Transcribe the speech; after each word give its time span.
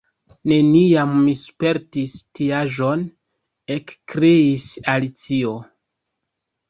"Neniam 0.51 1.11
mi 1.25 1.33
spertis 1.41 2.15
tiaĵon," 2.39 3.05
ekkriis 3.79 4.67
Alicio. 4.95 5.57